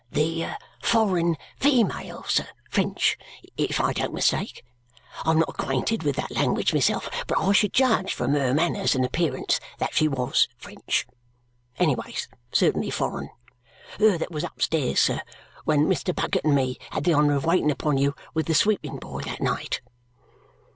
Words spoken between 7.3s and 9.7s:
I should judge from her manners and appearance